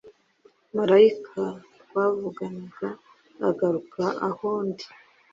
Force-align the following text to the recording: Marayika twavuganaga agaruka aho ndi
Marayika 0.75 1.41
twavuganaga 1.81 2.89
agaruka 3.49 4.03
aho 4.27 4.49
ndi 4.67 4.85